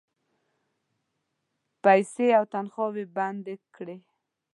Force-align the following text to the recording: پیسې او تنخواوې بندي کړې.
پیسې 1.83 2.27
او 2.37 2.43
تنخواوې 2.53 3.05
بندي 3.15 3.55
کړې. 3.75 3.97